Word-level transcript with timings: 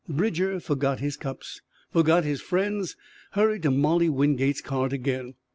Bridger 0.09 0.59
forgot 0.59 0.99
his 0.99 1.15
cups, 1.15 1.61
forgot 1.93 2.23
his 2.23 2.41
friends, 2.41 2.95
hurried 3.33 3.61
to 3.61 3.69
Molly 3.69 4.09
Wingate's 4.09 4.59
cart 4.59 4.93
again. 4.93 5.35